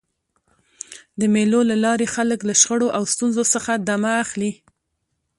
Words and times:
د 1.19 1.21
مېلو 1.33 1.61
له 1.69 1.75
لاري 1.85 2.07
خلک 2.15 2.39
له 2.49 2.53
شخړو 2.61 2.87
او 2.97 3.03
ستونزو 3.13 3.43
څخه 3.53 3.71
دمه 3.87 4.11
اخلي. 4.23 4.51